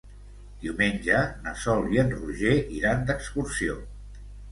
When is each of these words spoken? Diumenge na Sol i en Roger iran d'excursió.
Diumenge 0.61 1.19
na 1.47 1.53
Sol 1.63 1.85
i 1.97 1.99
en 2.03 2.09
Roger 2.13 2.55
iran 2.79 3.05
d'excursió. 3.11 3.77